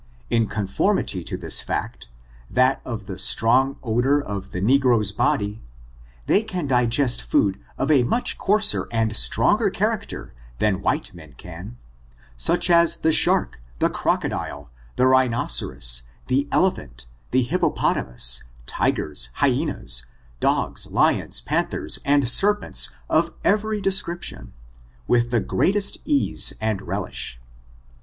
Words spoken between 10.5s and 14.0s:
than white men can, such as the shark, the